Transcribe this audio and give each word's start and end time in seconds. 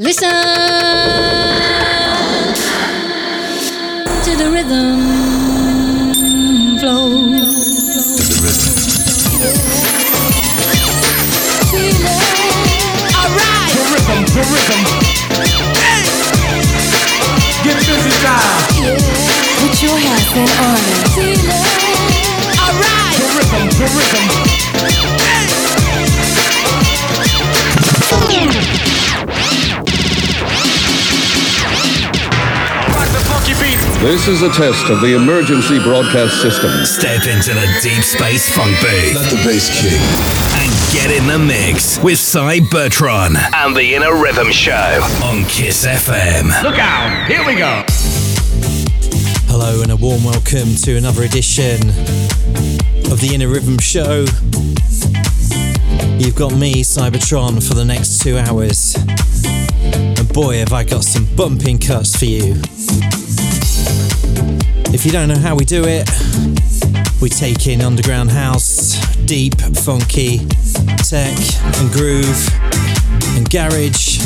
Listen 0.00 0.30
to 4.22 4.36
the 4.36 4.48
rhythm 4.48 5.00
flow. 6.78 7.10
To 7.10 8.22
the 8.22 8.38
rhythm. 8.38 8.74
Feel 11.66 11.98
it. 11.98 12.14
Alright. 13.10 13.74
The 13.74 13.82
rhythm, 13.90 14.22
the 14.22 14.42
rhythm. 14.54 14.82
Hey! 15.82 16.06
Get 17.64 17.78
busy 17.82 18.14
time. 18.22 18.94
Put 19.58 19.82
your 19.82 19.98
hands 19.98 20.30
in 20.30 20.46
order. 20.62 20.94
Feel 21.18 21.42
it. 21.42 21.66
Alright. 22.62 23.18
The 23.18 23.26
rhythm, 23.34 23.66
the 23.66 23.86
rhythm. 23.98 25.17
This 34.00 34.28
is 34.28 34.42
a 34.42 34.48
test 34.50 34.88
of 34.90 35.00
the 35.00 35.14
emergency 35.16 35.78
broadcast 35.82 36.40
system. 36.40 36.70
Step 36.86 37.26
into 37.26 37.52
the 37.52 37.66
deep 37.82 38.02
space 38.04 38.48
funk 38.54 38.70
booth 38.80 39.14
Let 39.14 39.28
the 39.30 39.36
bass 39.44 39.68
kick. 39.74 39.98
and 40.62 40.70
get 40.94 41.10
in 41.10 41.26
the 41.26 41.38
mix 41.38 41.98
with 42.02 42.18
Cybertron 42.18 43.34
and 43.54 43.76
the 43.76 43.94
Inner 43.96 44.14
Rhythm 44.22 44.52
Show 44.52 44.72
on 45.24 45.44
Kiss 45.46 45.84
FM. 45.84 46.62
Look 46.62 46.78
out. 46.78 47.26
Here 47.28 47.44
we 47.44 47.56
go. 47.56 47.82
Hello 49.50 49.82
and 49.82 49.90
a 49.90 49.96
warm 49.96 50.22
welcome 50.22 50.74
to 50.84 50.96
another 50.96 51.24
edition 51.24 51.88
of 53.10 53.20
the 53.20 53.30
Inner 53.34 53.48
Rhythm 53.48 53.78
Show. 53.78 54.26
You've 56.24 56.36
got 56.36 56.54
me, 56.54 56.82
Cybertron, 56.84 57.66
for 57.66 57.74
the 57.74 57.84
next 57.84 58.22
two 58.22 58.38
hours. 58.38 58.94
And 58.96 60.32
boy, 60.32 60.58
have 60.58 60.72
I 60.72 60.84
got 60.84 61.02
some 61.04 61.26
bumping 61.34 61.78
cuts 61.78 62.16
for 62.16 62.26
you. 62.26 62.62
If 64.90 65.04
you 65.04 65.12
don't 65.12 65.28
know 65.28 65.38
how 65.38 65.54
we 65.54 65.64
do 65.64 65.84
it, 65.86 66.08
we 67.20 67.28
take 67.28 67.66
in 67.66 67.82
underground 67.82 68.30
house, 68.30 68.96
deep, 69.26 69.54
funky, 69.84 70.38
tech, 71.04 71.36
and 71.78 71.92
groove, 71.92 72.48
and 73.36 73.48
garage. 73.50 74.18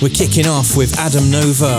We're 0.00 0.08
kicking 0.08 0.46
off 0.46 0.76
with 0.76 0.98
Adam 0.98 1.30
Nova. 1.30 1.78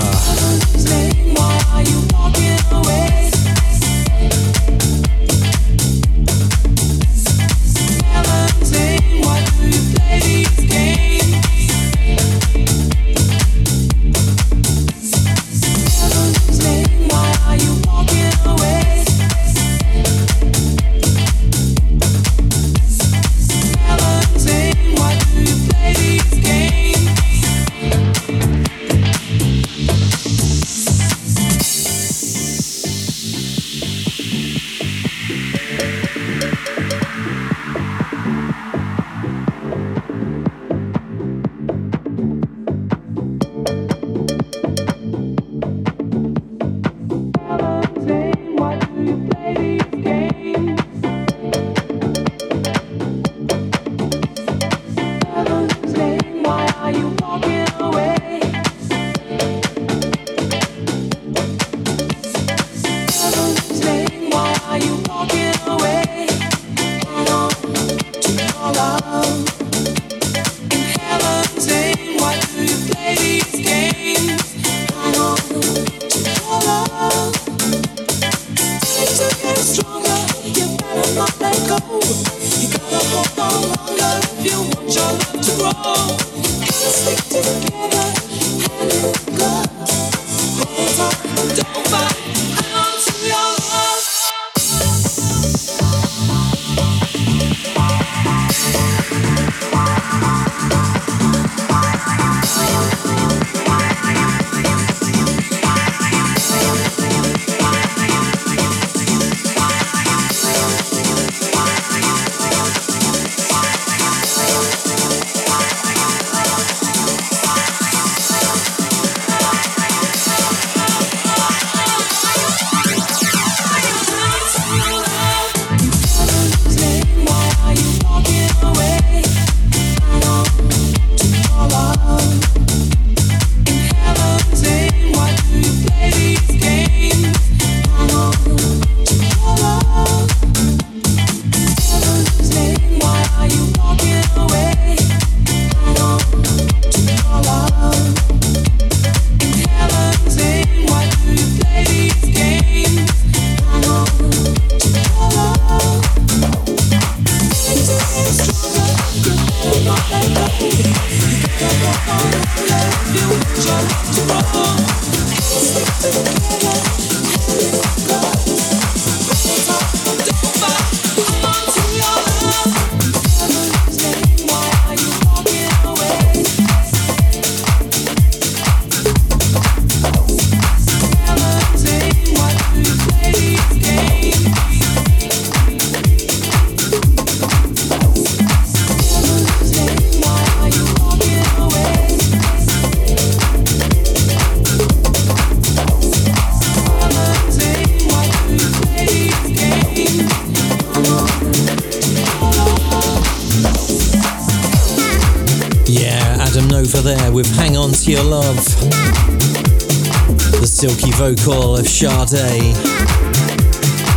Vocal 211.16 211.78
of 211.78 211.88
Sade. 211.88 212.76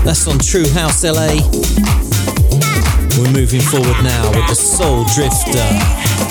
That's 0.05 0.27
on 0.27 0.39
True 0.39 0.69
House 0.71 1.05
LA. 1.05 1.37
We're 3.17 3.33
moving 3.33 3.61
forward 3.61 4.03
now 4.03 4.29
with 4.35 4.49
the 4.49 4.55
Soul 4.55 5.05
Drifter. 5.15 6.28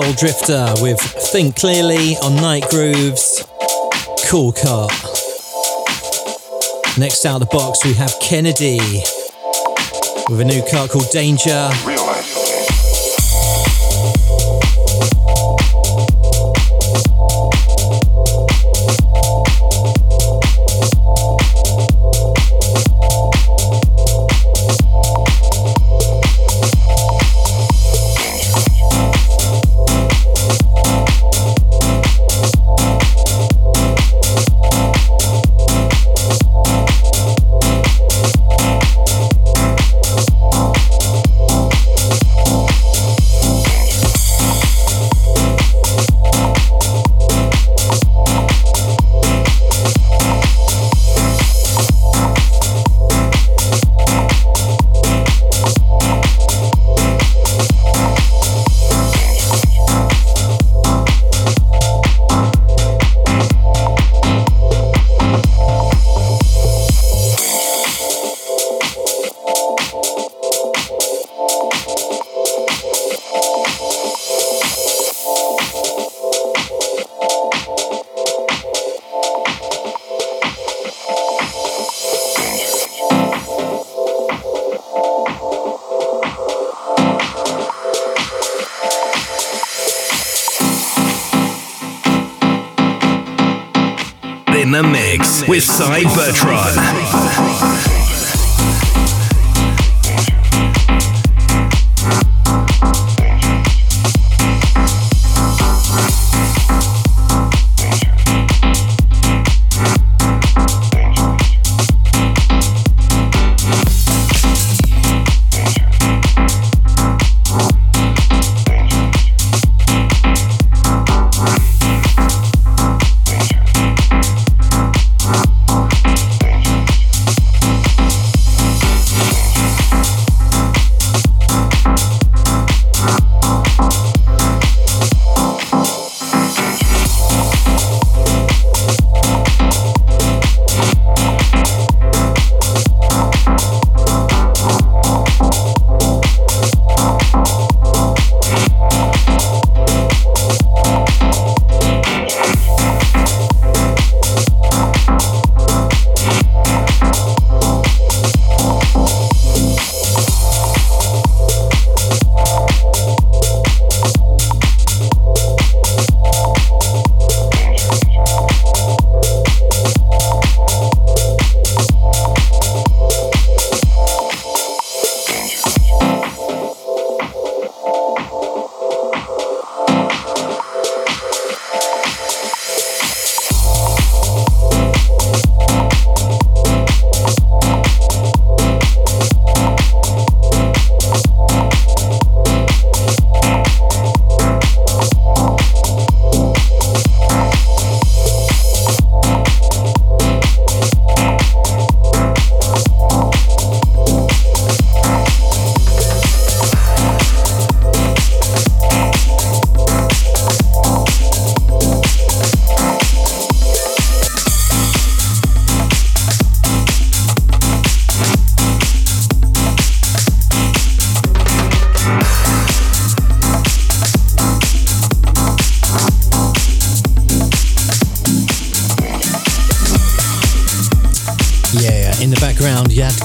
Soul 0.00 0.12
Drifter 0.12 0.74
with 0.80 1.00
Think 1.00 1.56
Clearly 1.56 2.16
on 2.18 2.36
Night 2.36 2.64
Grooves. 2.70 3.44
Cool 4.28 4.52
cut. 4.52 4.92
Next 6.96 7.26
out 7.26 7.40
of 7.42 7.48
the 7.48 7.48
box, 7.50 7.84
we 7.84 7.94
have 7.94 8.14
Kennedy 8.20 8.78
with 10.30 10.40
a 10.40 10.44
new 10.44 10.62
cut 10.70 10.90
called 10.90 11.10
Danger. 11.10 11.97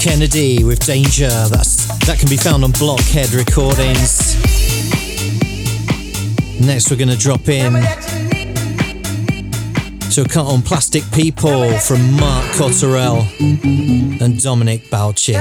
Kennedy 0.04 0.66
with 0.66 0.86
Danger. 0.86 1.30
That's 1.30 1.86
that 2.06 2.20
can 2.20 2.28
be 2.28 2.36
found 2.36 2.66
on 2.66 2.74
Blockhead 2.74 3.32
Recordings. 3.32 4.36
Next, 6.60 6.92
we're 6.92 6.98
going 6.98 7.08
to 7.08 7.18
drop 7.18 7.48
in 7.48 7.72
to 10.12 10.22
a 10.22 10.28
cut 10.28 10.46
on 10.46 10.62
Plastic 10.62 11.10
People 11.14 11.72
from 11.80 12.02
Mark 12.20 12.46
Cotterell 12.58 13.26
and 14.22 14.44
Dominic 14.44 14.90
Balchin. 14.90 15.40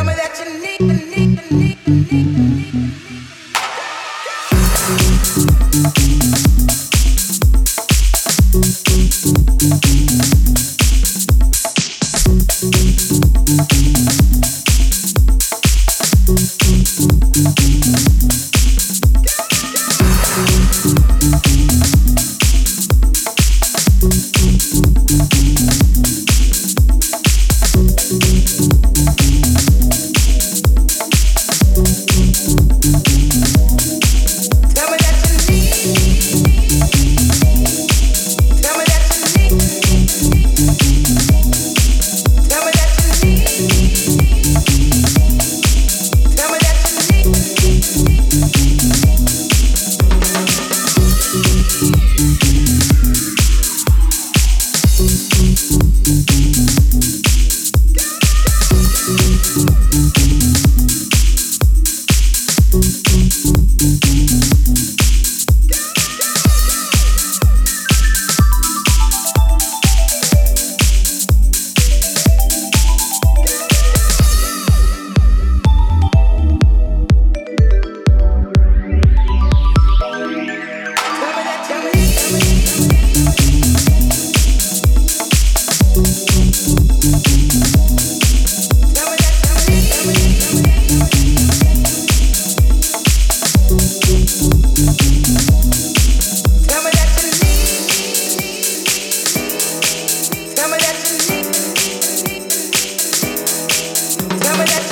Cover 104.52 104.64
that 104.64 104.91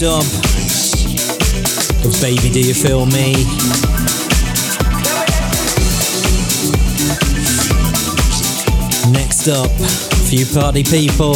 dub 0.00 0.24
of 2.06 2.20
Baby 2.22 2.48
Do 2.48 2.60
You 2.60 2.72
Feel 2.72 3.04
Me. 3.04 3.34
Next 9.12 9.48
up, 9.48 9.70
for 9.70 10.34
you 10.34 10.46
party 10.46 10.84
people, 10.84 11.34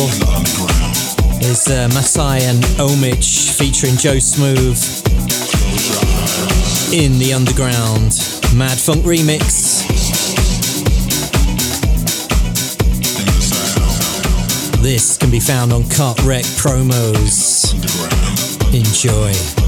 is 1.44 1.68
uh, 1.68 1.90
Masai 1.92 2.42
and 2.44 2.64
Omich 2.80 3.50
featuring 3.50 3.99
Joe 3.99 4.18
Smooth 4.18 4.80
in 6.94 7.18
the 7.18 7.35
Underground 7.35 8.18
Mad 8.56 8.78
Funk 8.78 9.04
remix. 9.04 9.85
This 14.80 15.18
can 15.18 15.30
be 15.30 15.40
found 15.40 15.71
on 15.71 15.87
Cartwreck 15.90 16.44
promos. 16.44 17.54
Enjoy. 18.75 19.63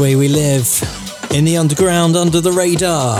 Way 0.00 0.16
we 0.16 0.28
live. 0.28 0.66
In 1.30 1.44
the 1.44 1.58
underground, 1.58 2.16
under 2.16 2.40
the 2.40 2.50
radar. 2.50 3.18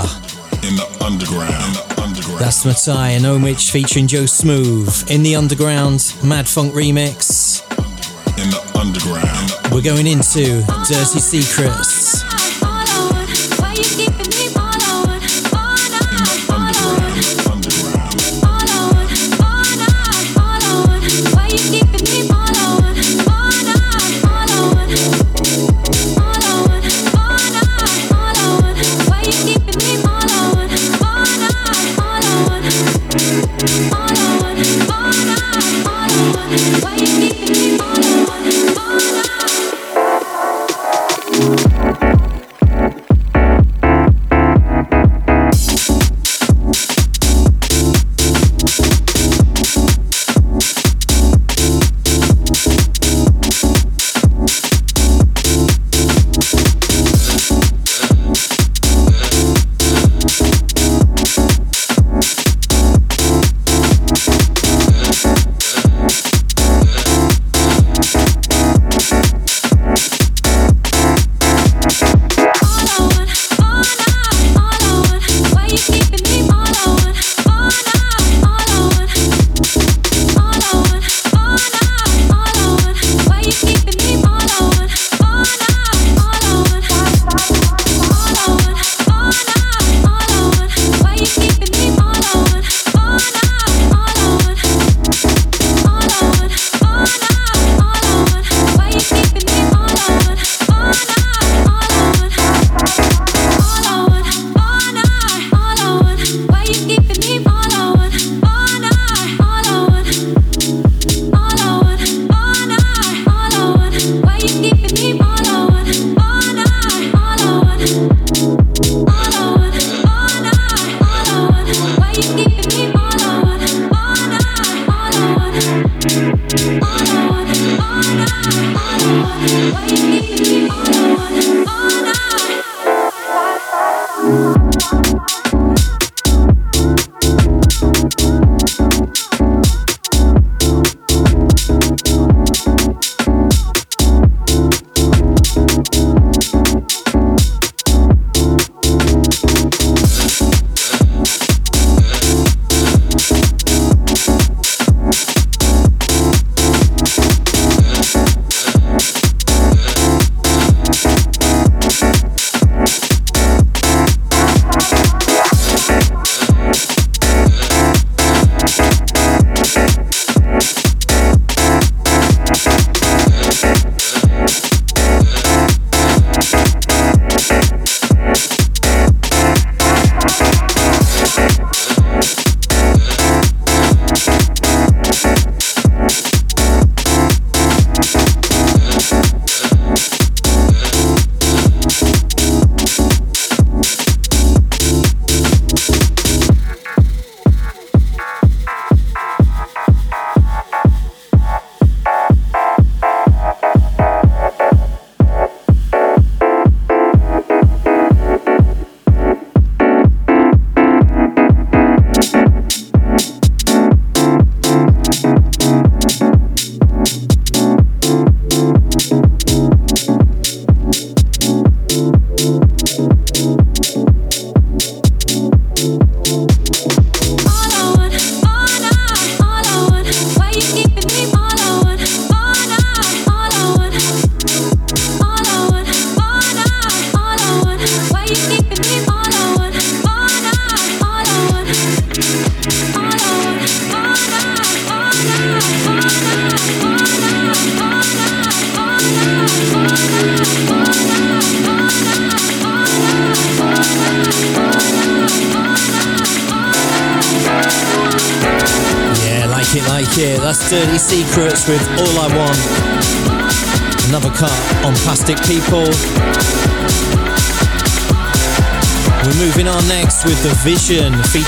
In 0.63 0.77
the 0.77 0.89
underground. 1.05 1.77
underground. 1.99 2.41
That's 2.41 2.65
Matai 2.65 3.11
and 3.11 3.25
Omich 3.25 3.71
featuring 3.71 4.07
Joe 4.07 4.25
Smooth. 4.25 5.11
In 5.11 5.23
the 5.23 5.37
underground, 5.37 6.15
Mad 6.25 6.49
Funk 6.49 6.73
remix. 6.73 7.61
In 8.43 8.49
the 8.51 8.79
underground. 8.81 9.73
We're 9.73 9.83
going 9.83 10.07
into 10.07 10.63
Dirty 10.89 11.21
Secrets. 11.21 12.10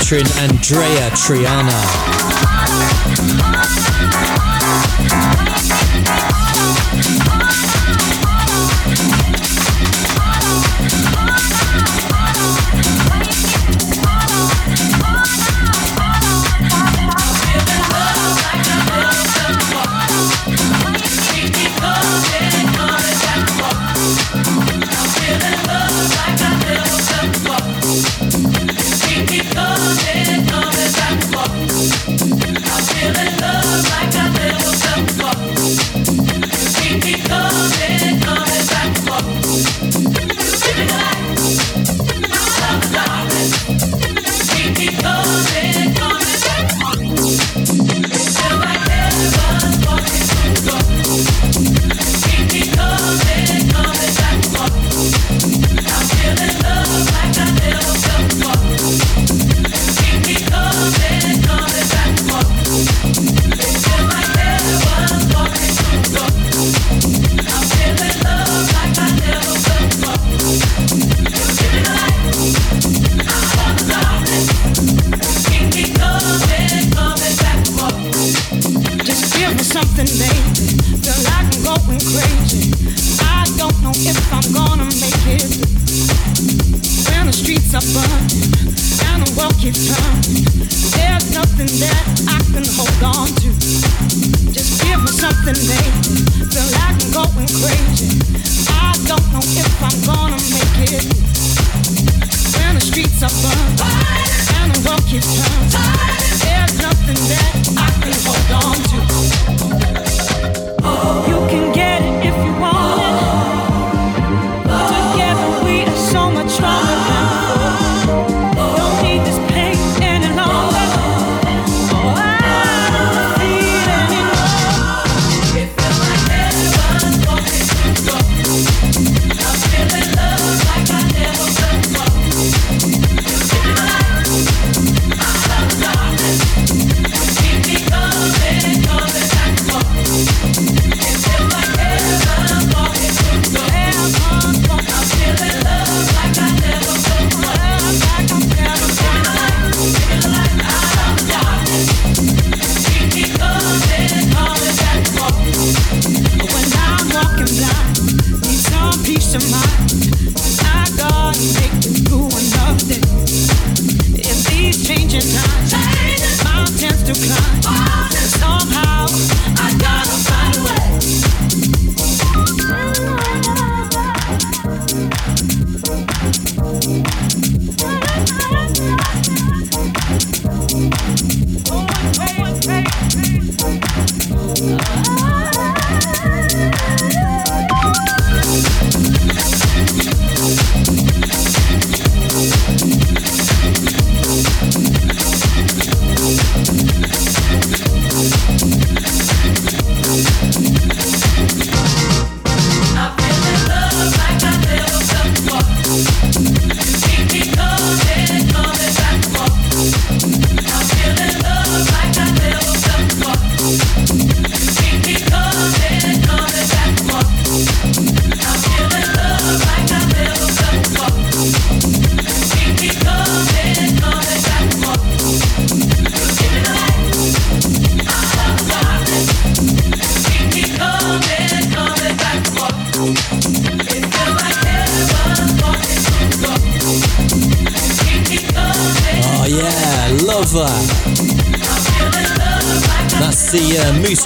Featuring 0.03 0.27
Andreya 0.35 1.09
Triana. 1.11 2.12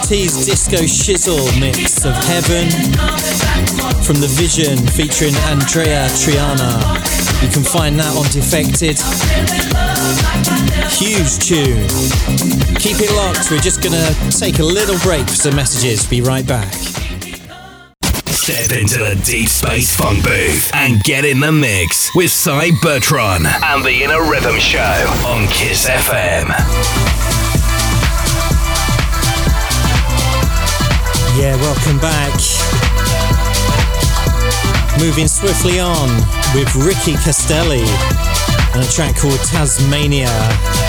T's 0.07 0.45
Disco 0.45 0.77
Shizzle 0.77 1.59
mix 1.59 2.05
of 2.05 2.15
Heaven 2.15 2.71
from 4.03 4.15
The 4.21 4.27
Vision 4.39 4.77
featuring 4.95 5.33
Andreya 5.51 6.07
Triana. 6.23 6.79
You 7.43 7.49
can 7.51 7.61
find 7.61 7.99
that 7.99 8.15
on 8.15 8.23
Defected. 8.31 8.95
Huge 10.95 11.39
tune. 11.43 11.83
Keep 12.79 13.03
it 13.03 13.11
locked. 13.17 13.51
We're 13.51 13.59
just 13.59 13.83
gonna 13.83 14.15
take 14.31 14.59
a 14.59 14.63
little 14.63 14.97
break 14.99 15.27
for 15.27 15.35
some 15.35 15.57
messages. 15.57 16.07
Be 16.07 16.21
right 16.21 16.47
back. 16.47 16.71
Step 18.31 18.71
into 18.79 18.99
the 18.99 19.21
deep 19.25 19.49
space 19.49 19.93
funk 19.93 20.23
booth 20.23 20.71
and 20.73 21.03
get 21.03 21.25
in 21.25 21.41
the 21.41 21.51
mix 21.51 22.15
with 22.15 22.31
Cy 22.31 22.69
Bertron 22.79 23.45
and 23.45 23.83
the 23.83 24.03
Inner 24.03 24.23
Rhythm 24.31 24.57
Show 24.57 24.79
on 25.27 25.47
Kiss 25.47 25.85
FM. 25.85 27.46
Yeah, 31.37 31.55
welcome 31.57 31.99
back. 31.99 32.33
Moving 34.99 35.27
swiftly 35.27 35.79
on 35.79 36.09
with 36.55 36.73
Ricky 36.75 37.13
Castelli 37.13 37.83
and 38.73 38.83
a 38.83 38.87
track 38.89 39.15
called 39.17 39.39
Tasmania. 39.41 40.86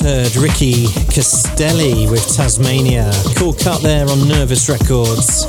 Heard 0.00 0.34
Ricky 0.36 0.86
Castelli 1.12 2.08
with 2.10 2.26
Tasmania. 2.34 3.12
Cool 3.36 3.52
cut 3.52 3.82
there 3.82 4.08
on 4.08 4.26
Nervous 4.26 4.68
Records. 4.68 5.44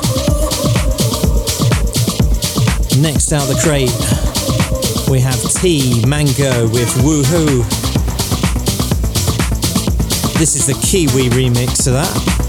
Next 3.01 3.31
out 3.31 3.47
the 3.47 3.59
crate, 3.63 3.91
we 5.09 5.19
have 5.19 5.39
T 5.61 6.03
Mango 6.05 6.67
with 6.69 6.89
Woohoo. 7.03 7.63
This 10.37 10.55
is 10.55 10.67
the 10.67 10.73
Kiwi 10.85 11.29
remix 11.29 11.87
of 11.87 11.93
that. 11.93 12.40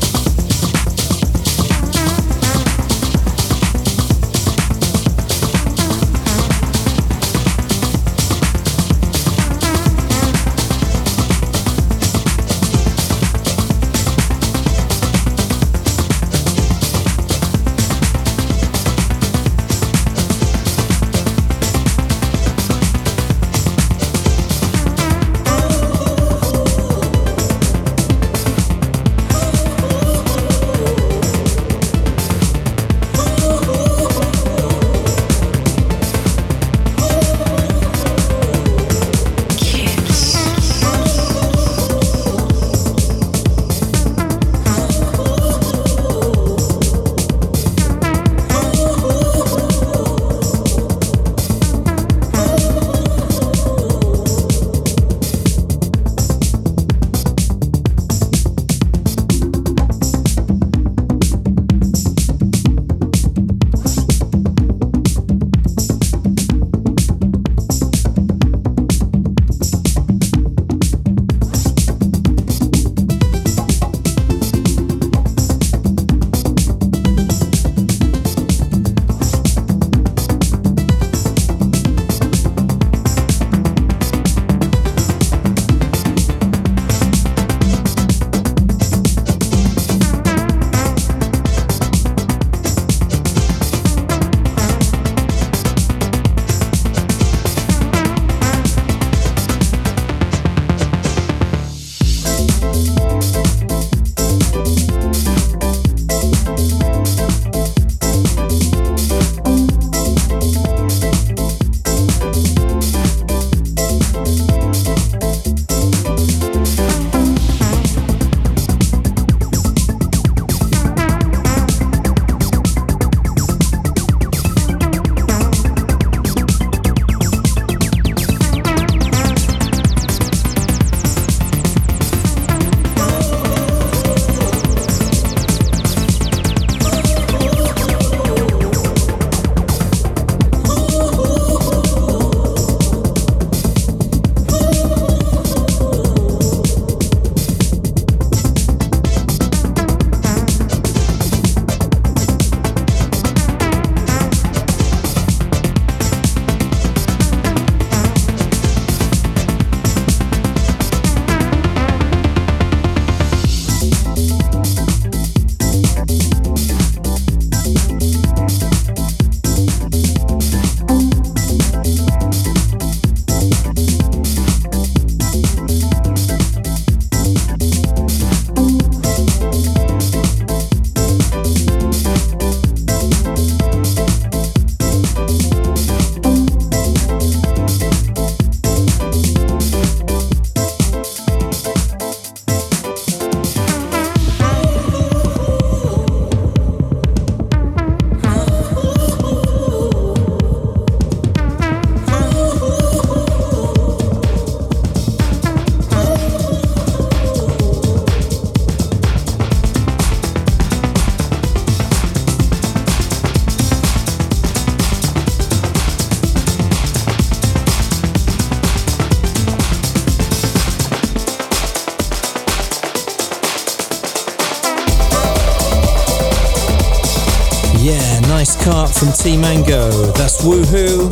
From 229.03 229.13
T 229.15 229.37
Mango. 229.37 229.91
That's 230.13 230.45
Woohoo, 230.45 231.09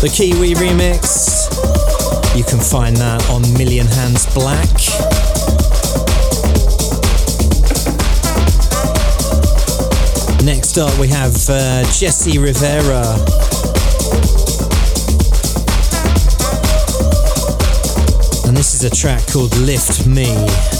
the 0.00 0.08
Kiwi 0.08 0.54
remix. 0.54 1.48
You 2.36 2.44
can 2.44 2.60
find 2.60 2.96
that 2.98 3.28
on 3.28 3.42
Million 3.54 3.88
Hands 3.88 4.24
Black. 4.32 4.70
Next 10.44 10.78
up, 10.78 10.96
we 11.00 11.08
have 11.08 11.34
uh, 11.48 11.82
Jesse 11.90 12.38
Rivera. 12.38 13.02
And 18.46 18.56
this 18.56 18.72
is 18.74 18.84
a 18.84 18.90
track 18.90 19.26
called 19.26 19.56
Lift 19.58 20.06
Me. 20.06 20.75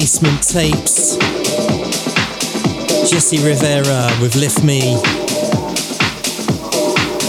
Basement 0.00 0.42
Tapes. 0.42 1.18
Jesse 3.10 3.36
Rivera 3.44 4.08
with 4.22 4.34
Lift 4.34 4.64
Me. 4.64 4.96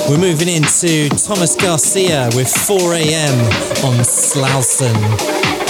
We're 0.09 0.17
moving 0.17 0.47
into 0.47 1.09
Thomas 1.09 1.57
Garcia 1.57 2.30
with 2.34 2.47
4am 2.47 3.84
on 3.84 3.95
Slauson. 4.05 5.61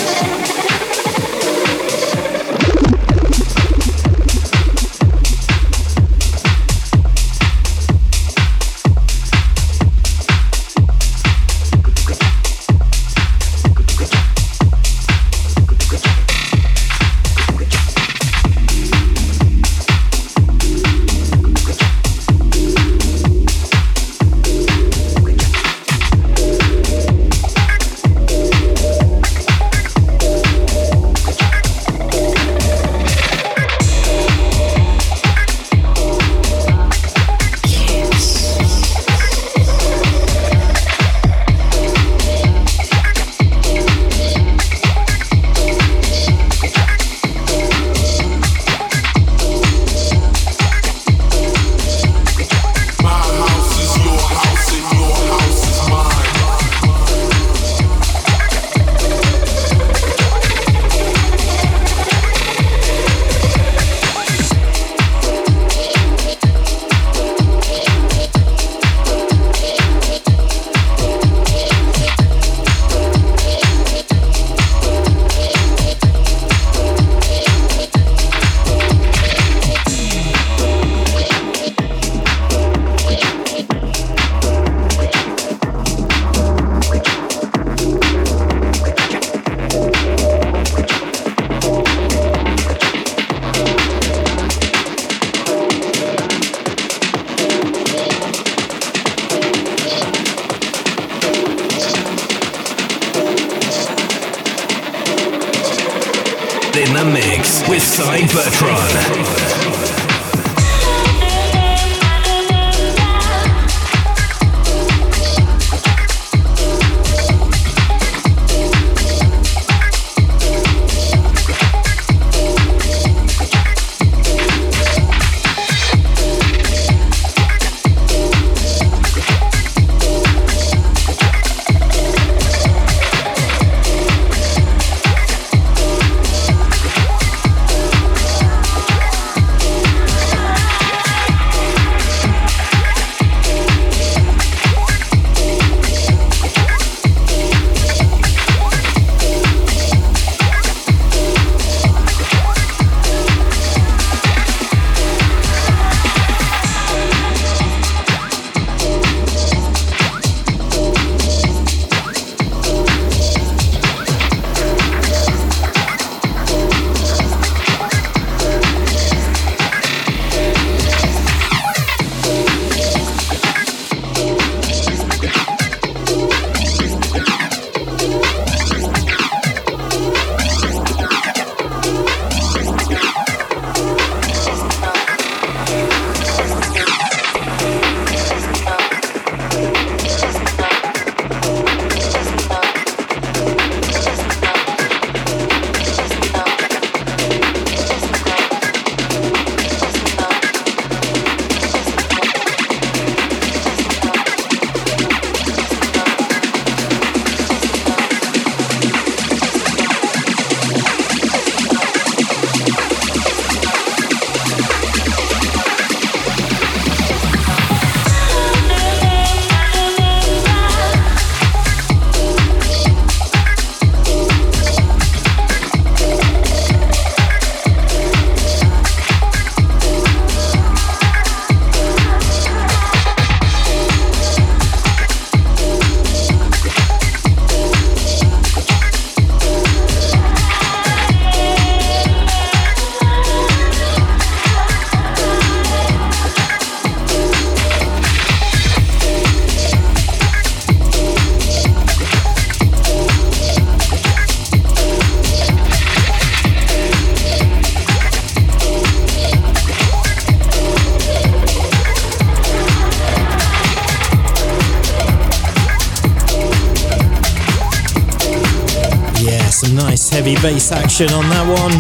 Bass 270.42 270.72
action 270.72 271.08
on 271.14 271.30
that 271.30 271.46
one. 271.46 271.72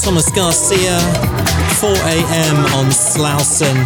Thomas 0.00 0.30
Garcia, 0.30 0.96
4am 1.76 2.72
on 2.74 2.86
Slauson. 2.86 3.76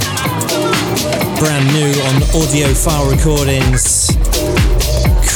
Brand 1.40 1.66
new 1.74 1.90
on 2.06 2.22
Audio 2.40 2.72
File 2.72 3.10
Recordings. 3.10 4.06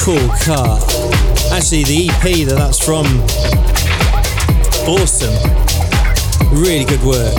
Cool 0.05 0.29
cut. 0.39 0.83
Actually, 1.51 1.85
the 1.85 2.11
EP 2.11 2.47
that 2.47 2.55
that's 2.57 2.79
from, 2.79 3.07
awesome. 4.87 5.35
Really 6.53 6.85
good 6.85 7.03
work. 7.03 7.35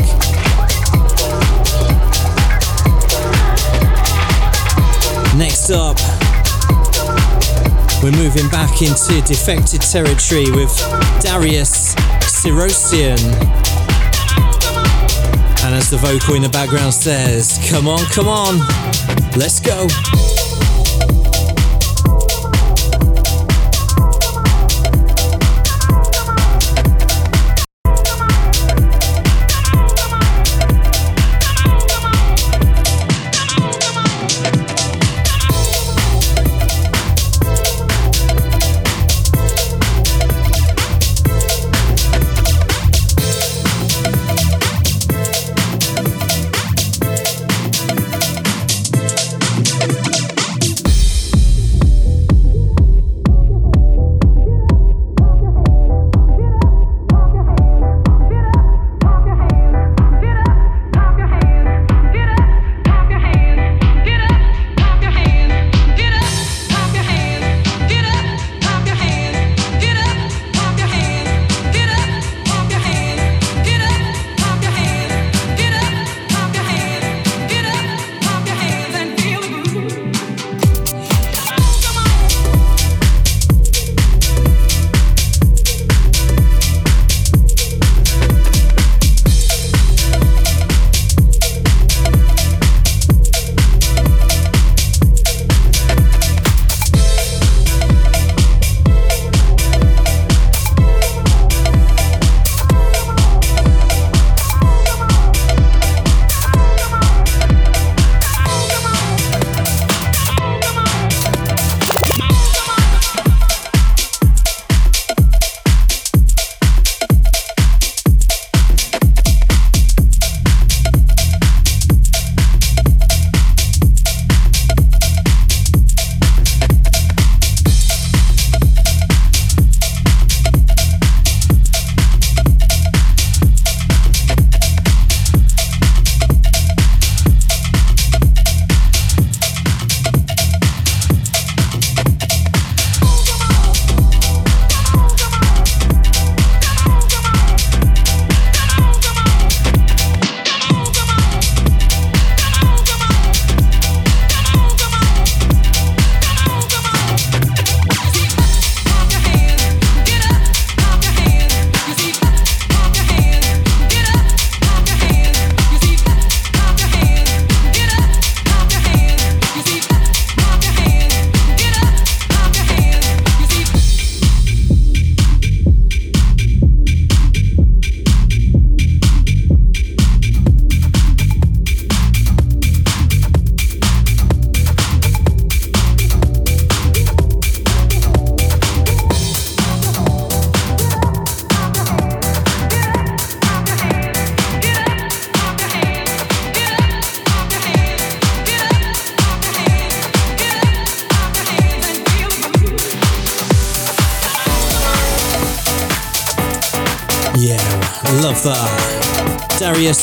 Next 5.38 5.70
up, 5.70 6.15
we're 8.06 8.12
moving 8.12 8.48
back 8.50 8.84
into 8.84 9.20
defected 9.22 9.82
territory 9.82 10.52
with 10.52 10.70
Darius 11.22 11.96
Syrossian. 12.22 13.18
And 15.66 15.74
as 15.74 15.90
the 15.90 15.98
vocal 15.98 16.36
in 16.36 16.44
the 16.44 16.50
background 16.50 16.94
says, 16.94 17.60
come 17.68 17.88
on, 17.88 18.06
come 18.12 18.28
on, 18.28 18.60
let's 19.36 19.60
go. 19.60 19.88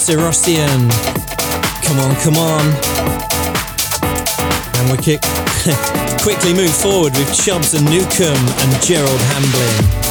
Darius 0.06 0.44
Come 0.44 1.98
on, 2.00 2.16
come 2.16 2.36
on. 2.36 2.64
And 4.74 4.90
we 4.90 4.96
kick, 4.98 5.20
quickly 6.22 6.52
move 6.54 6.74
forward 6.74 7.16
with 7.16 7.32
Chubbs 7.34 7.74
and 7.74 7.84
Newcomb 7.84 8.36
and 8.36 8.82
Gerald 8.82 9.20
Hamblin. 9.20 10.01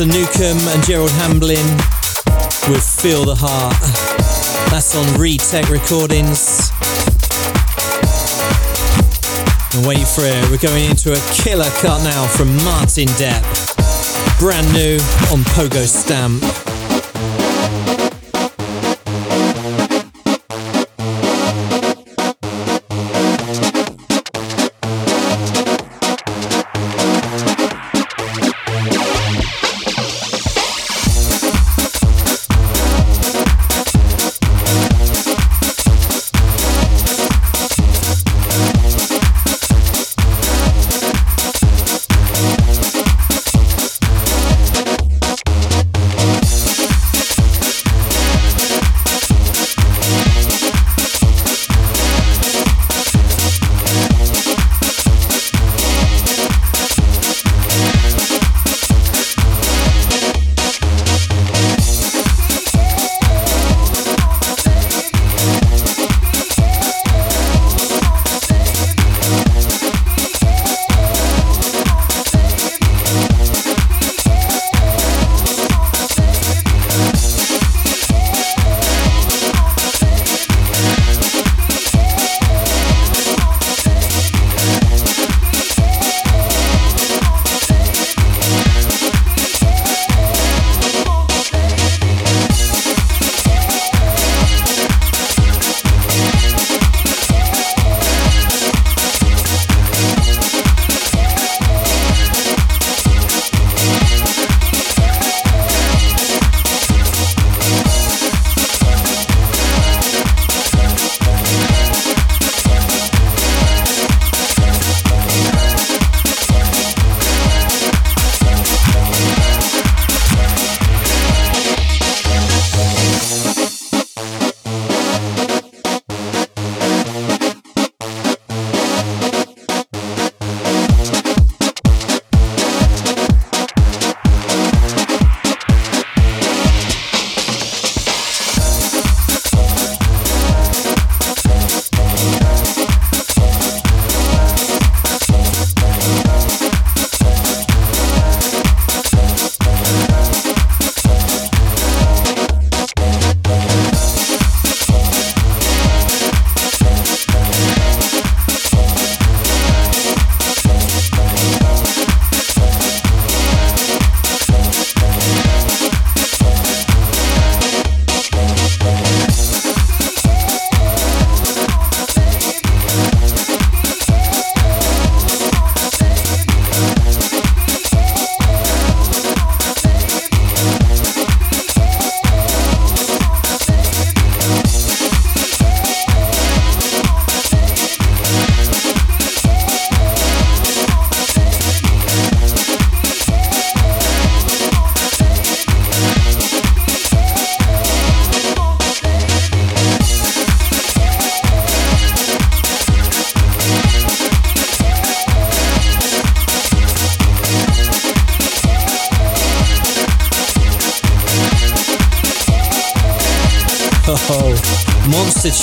And 0.00 0.12
Newcomb 0.12 0.58
and 0.68 0.84
Gerald 0.84 1.10
Hamblin 1.12 1.66
with 2.70 2.84
Feel 2.84 3.24
the 3.24 3.34
Heart. 3.34 3.74
That's 4.70 4.94
on 4.94 5.04
Retech 5.18 5.68
Recordings. 5.70 6.70
And 9.74 9.84
wait 9.84 10.06
for 10.06 10.22
it, 10.22 10.50
we're 10.52 10.58
going 10.58 10.88
into 10.88 11.12
a 11.14 11.20
killer 11.32 11.70
cut 11.80 12.04
now 12.04 12.28
from 12.28 12.54
Martin 12.64 13.08
Depp. 13.18 13.42
Brand 14.38 14.72
new 14.72 14.98
on 15.32 15.42
Pogo 15.56 15.84
Stamp. 15.84 16.67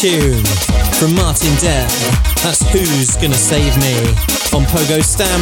Tune 0.06 0.46
from 1.00 1.16
Martin 1.16 1.50
Dare. 1.56 1.88
That's 2.44 2.62
Who's 2.72 3.16
Gonna 3.16 3.34
Save 3.34 3.76
Me 3.78 3.98
on 4.56 4.64
Pogo 4.66 5.02
Stamp. 5.02 5.42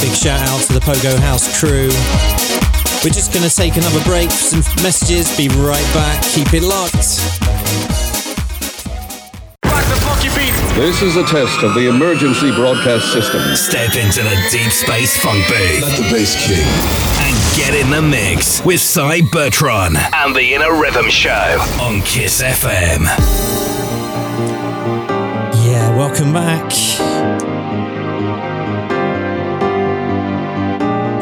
Big 0.00 0.14
shout 0.14 0.40
out 0.48 0.60
to 0.66 0.72
the 0.72 0.78
Pogo 0.78 1.18
House 1.18 1.58
crew. 1.58 1.90
We're 3.02 3.12
just 3.12 3.34
gonna 3.34 3.50
take 3.50 3.76
another 3.76 4.02
break 4.04 4.30
for 4.30 4.36
some 4.36 4.84
messages. 4.84 5.36
Be 5.36 5.48
right 5.48 5.88
back. 5.94 6.22
Keep 6.26 6.54
it 6.54 6.62
locked. 6.62 7.35
This 10.76 11.00
is 11.00 11.16
a 11.16 11.24
test 11.24 11.62
of 11.62 11.74
the 11.74 11.88
emergency 11.88 12.50
broadcast 12.54 13.10
system. 13.10 13.40
Step 13.56 13.94
into 13.94 14.22
the 14.22 14.36
deep 14.50 14.70
space 14.70 15.16
funk 15.18 15.42
booth 15.48 15.82
Let 15.82 15.96
the 15.96 16.02
bass 16.12 16.36
kick. 16.36 16.58
and 17.24 17.56
get 17.56 17.74
in 17.74 17.90
the 17.90 18.02
mix 18.02 18.62
with 18.62 18.76
Cybertron 18.80 19.96
and 19.96 20.36
the 20.36 20.52
Inner 20.54 20.78
Rhythm 20.78 21.08
Show 21.08 21.30
on 21.80 22.02
Kiss 22.02 22.42
FM. 22.42 23.04
Yeah, 25.64 25.96
welcome 25.96 26.32
back. 26.34 26.70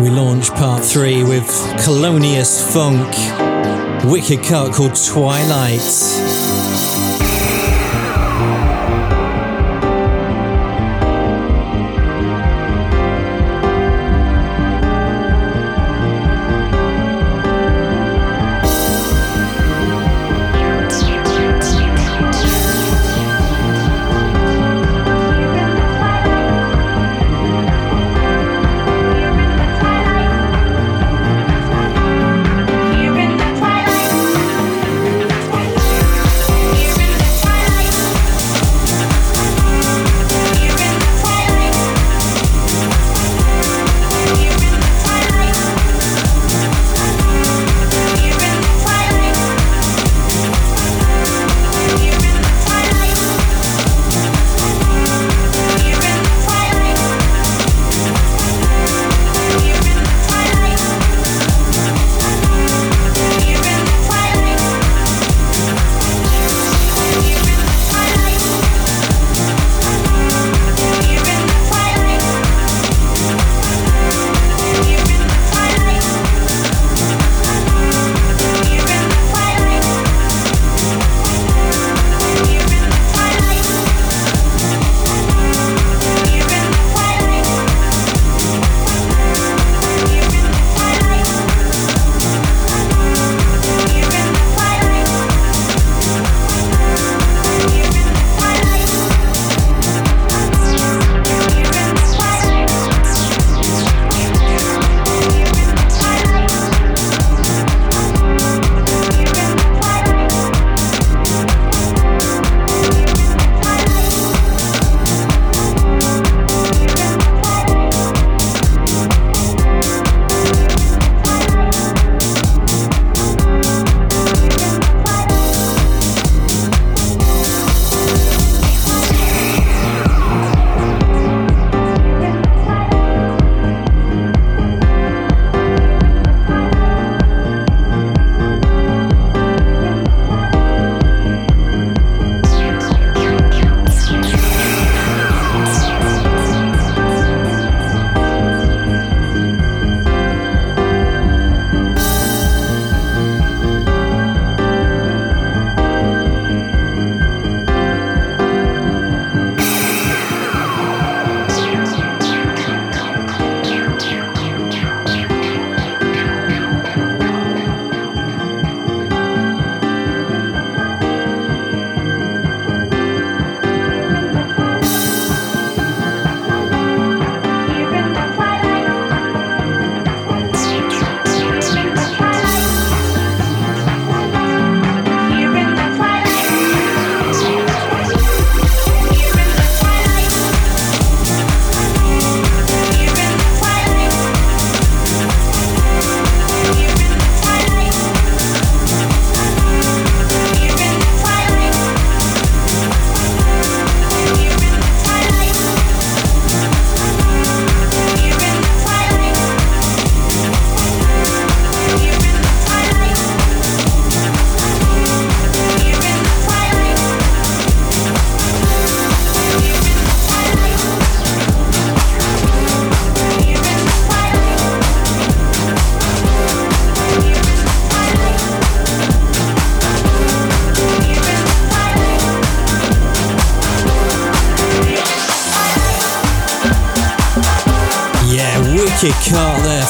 We 0.01 0.11
launch 0.11 0.51
part 0.51 0.83
three 0.85 1.23
with 1.23 1.47
Colonius 1.85 2.61
Funk, 2.75 3.15
wicked 4.11 4.43
cut 4.45 4.73
called 4.75 4.97
Twilight. 4.97 5.81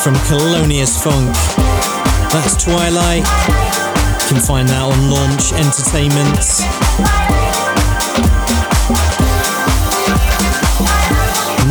From 0.05 0.13
Colonius 0.29 1.03
Funk. 1.03 1.33
That's 2.31 2.63
Twilight. 2.63 3.25
You 3.25 4.37
can 4.37 4.43
find 4.43 4.69
that 4.69 4.83
on 4.85 5.09
Launch 5.09 5.57
Entertainment. 5.57 6.45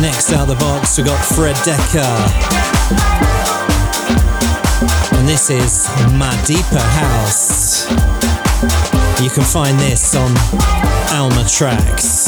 Next 0.02 0.32
out 0.32 0.48
the 0.48 0.56
box, 0.58 0.98
we 0.98 1.04
got 1.04 1.24
Fred 1.24 1.54
Decker. 1.62 2.02
And 5.16 5.28
this 5.28 5.48
is 5.48 5.86
Deeper 6.44 6.82
House. 6.82 7.88
You 9.22 9.30
can 9.30 9.44
find 9.44 9.78
this 9.78 10.16
on 10.16 10.34
Alma 11.14 11.46
Tracks. 11.48 12.23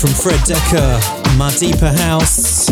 From 0.00 0.10
Fred 0.10 0.40
Decker, 0.44 1.00
My 1.36 1.50
Deeper 1.58 1.90
House. 1.90 2.70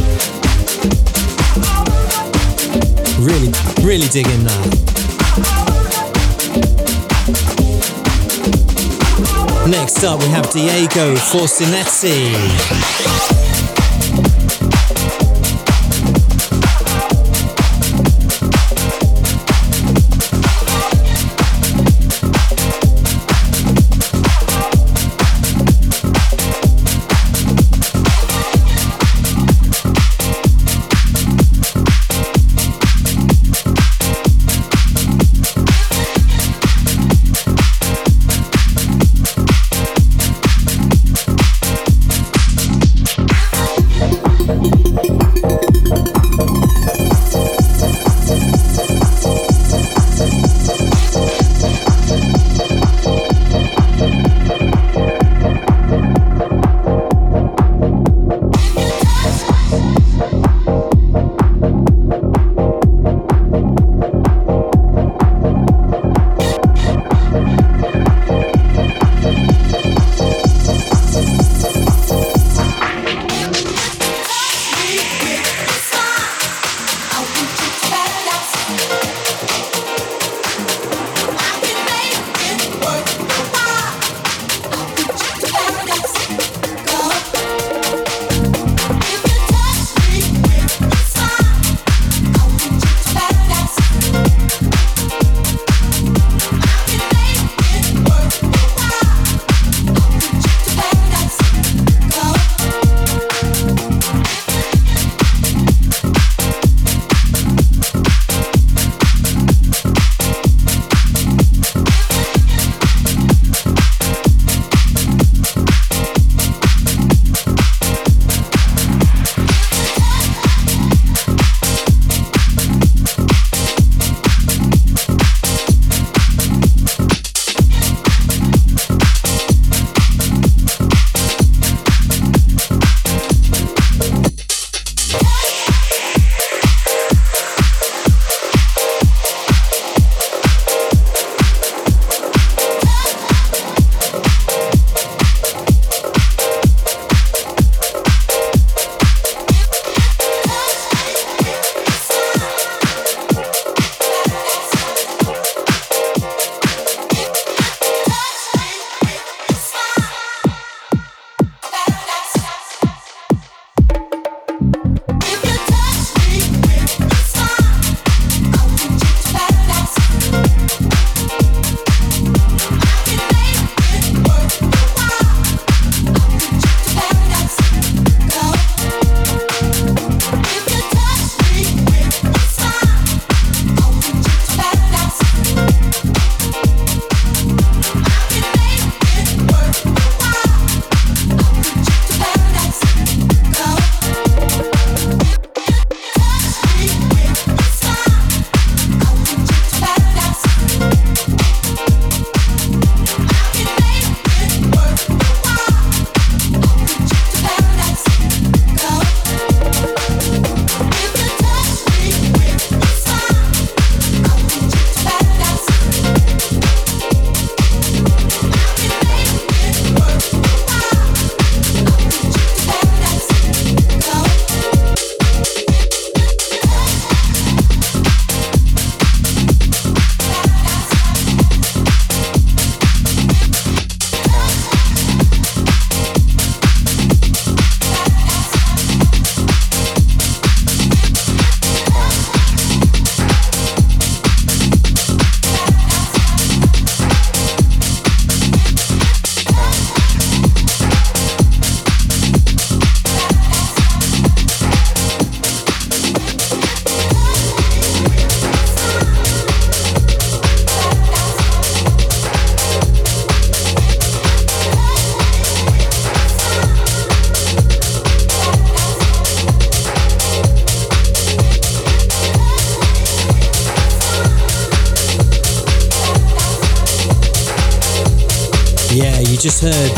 Really, 3.18 3.50
really 3.82 4.06
digging 4.08 4.44
that. 4.44 4.86
Next 9.68 10.04
up, 10.04 10.20
we 10.20 10.26
have 10.28 10.48
Diego 10.52 11.16
Forcinetti. 11.16 12.95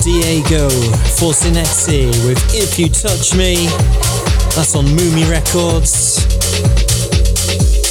Diego 0.09 0.71
Forcinezzi 1.21 2.07
with 2.27 2.39
If 2.55 2.79
You 2.79 2.89
Touch 2.89 3.37
Me. 3.37 3.67
That's 4.57 4.75
on 4.75 4.87
Moomy 4.87 5.31
Records. 5.31 6.25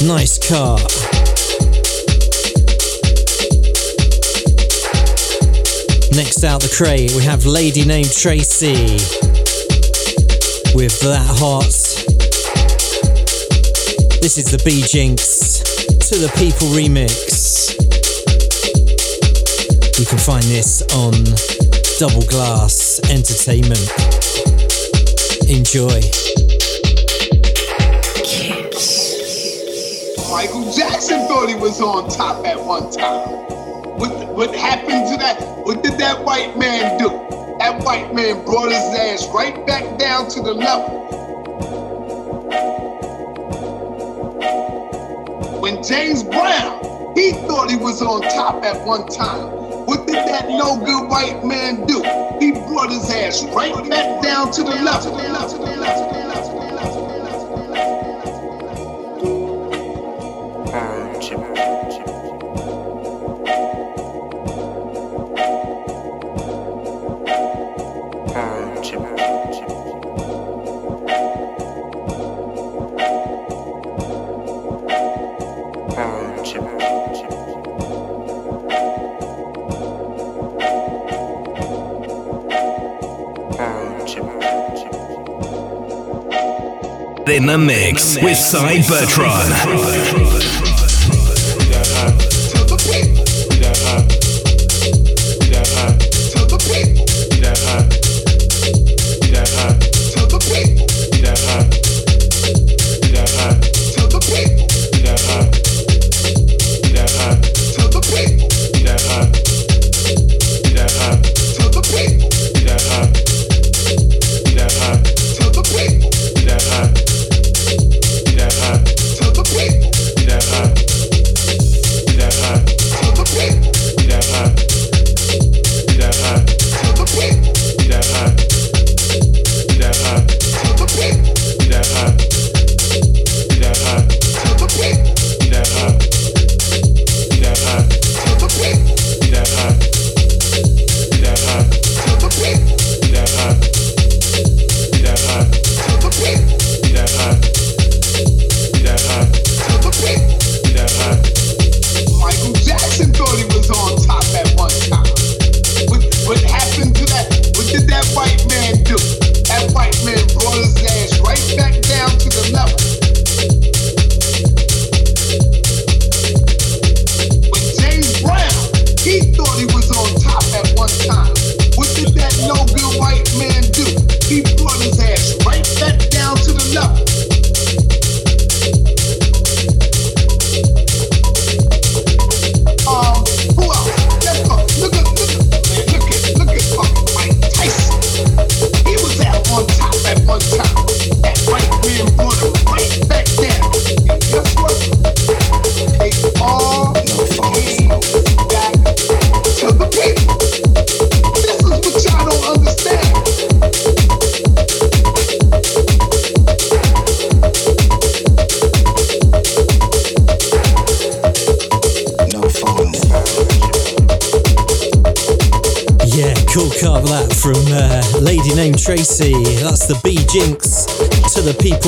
Nice 0.02 0.36
car. 0.36 0.78
Next 6.10 6.42
out 6.42 6.60
the 6.60 6.74
crate, 6.76 7.12
we 7.14 7.22
have 7.22 7.46
Lady 7.46 7.84
Named 7.84 8.10
Tracy 8.10 8.98
with 10.74 10.98
That 11.02 11.24
Hot. 11.38 11.70
This 14.20 14.38
is 14.38 14.50
the 14.50 14.60
B 14.64 14.82
Jinx 14.84 15.60
to 16.08 16.18
the 16.18 16.32
People 16.36 16.66
remix. 16.74 17.78
You 20.00 20.04
can 20.04 20.18
find 20.18 20.42
this 20.42 20.82
on 20.96 21.57
Double 21.98 22.22
Glass 22.26 23.00
Entertainment. 23.10 23.90
Enjoy. 25.48 26.00
Michael 30.30 30.72
Jackson 30.72 31.26
thought 31.26 31.48
he 31.48 31.56
was 31.56 31.80
on 31.80 32.08
top 32.08 32.46
at 32.46 32.64
one 32.64 32.88
time. 32.92 33.28
What, 33.98 34.28
what 34.28 34.54
happened 34.54 35.08
to 35.08 35.16
that? 35.16 35.40
What 35.64 35.82
did 35.82 35.98
that 35.98 36.24
white 36.24 36.56
man 36.56 37.00
do? 37.00 37.08
That 37.58 37.82
white 37.82 38.14
man 38.14 38.44
brought 38.44 38.70
his 38.70 38.78
ass 38.96 39.26
right 39.34 39.66
back 39.66 39.98
down 39.98 40.30
to 40.30 40.40
the 40.40 40.54
level. 40.54 41.00
When 45.60 45.82
James 45.82 46.22
Brown, 46.22 47.16
he 47.16 47.32
thought 47.32 47.68
he 47.68 47.76
was 47.76 48.00
on 48.02 48.22
top 48.22 48.62
at 48.62 48.86
one 48.86 49.08
time. 49.08 49.57
No 50.48 50.78
good 50.78 51.08
white 51.10 51.44
man 51.44 51.86
do? 51.86 52.02
He 52.40 52.52
brought 52.52 52.90
his 52.90 53.10
ass 53.10 53.44
right 53.54 53.74
back 53.90 54.22
down 54.22 54.50
to 54.52 54.62
the 54.62 54.70
level. 54.82 55.57
In 87.30 87.44
the 87.44 87.58
mix 87.58 88.16
with 88.22 88.38
Cy 88.38 88.78
Bertrand. 88.88 90.77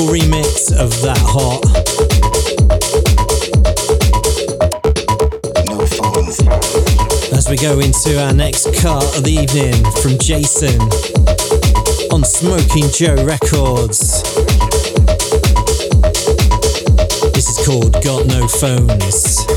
Remix 0.07 0.71
of 0.71 0.89
That 1.01 1.17
Hot. 1.21 1.61
No 5.67 5.85
phones. 5.85 6.39
As 7.31 7.49
we 7.49 7.57
go 7.57 7.79
into 7.79 8.21
our 8.23 8.33
next 8.33 8.65
cut 8.81 9.03
of 9.17 9.23
the 9.23 9.31
evening 9.31 9.83
from 10.01 10.17
Jason 10.19 10.79
on 12.11 12.23
Smoking 12.23 12.89
Joe 12.91 13.23
Records. 13.25 14.23
This 17.33 17.49
is 17.49 17.65
called 17.65 17.93
Got 18.03 18.27
No 18.27 18.47
Phones. 18.47 19.50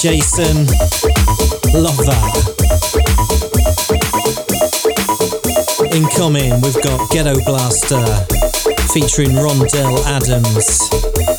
Jason. 0.00 0.58
Love 1.74 1.96
that. 2.06 2.54
Incoming, 5.92 6.60
we've 6.60 6.80
got 6.82 7.10
Ghetto 7.10 7.34
Blaster 7.44 8.04
featuring 8.92 9.30
Rondell 9.30 9.98
Adams. 10.06 11.37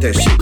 Ghetto 0.00 0.39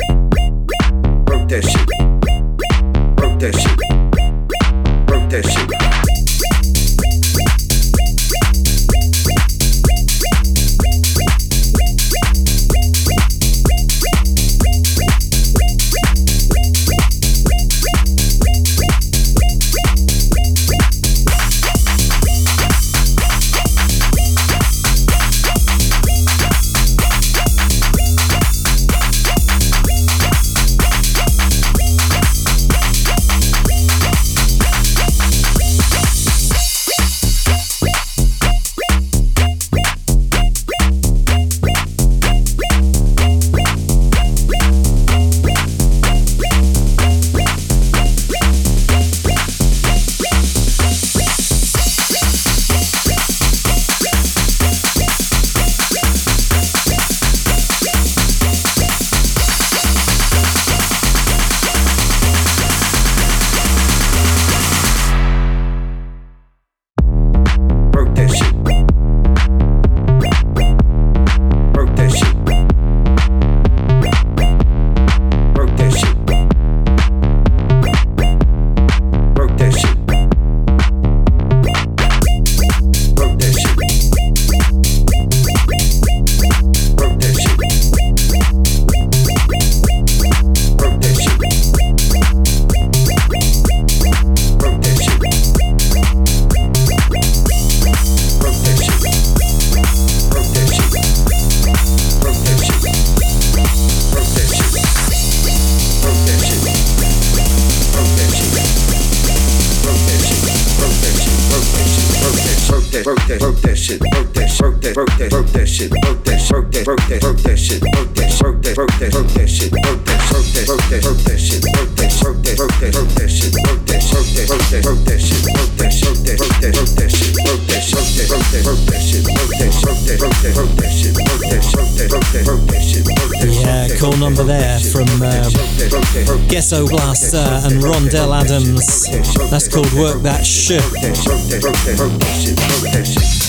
Work 139.99 140.23
That 140.23 140.47
Shit. 140.47 140.81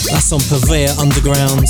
That's 0.09 0.31
on 0.31 0.39
Purveyor 0.49 0.89
Underground. 0.97 1.69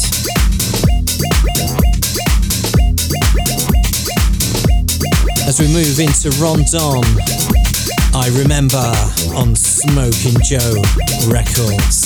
As 5.45 5.60
we 5.60 5.68
move 5.68 5.99
into 5.99 6.30
Rondon, 6.39 7.03
I 8.15 8.31
remember 8.39 8.77
on 9.35 9.53
Smoking 9.53 10.39
Joe 10.45 10.81
Records. 11.27 11.98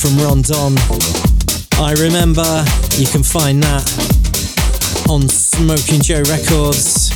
Pink 0.00 0.14
Up 0.14 0.18
from 0.18 0.24
Rondon. 0.24 0.78
I 1.78 1.92
remember 1.92 2.64
you 2.96 3.06
can 3.06 3.22
find 3.22 3.62
that 3.62 3.84
on 5.08 5.28
Smoking 5.28 6.00
Joe 6.02 6.22
Records. 6.28 7.10